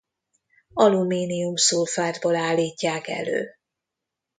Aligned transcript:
Alumínium-szulfátból 0.73 2.35
állítják 2.35 3.07
elő. 3.07 3.49